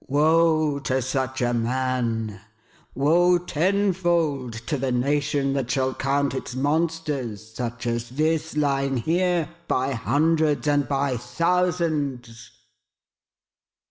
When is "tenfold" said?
3.37-4.53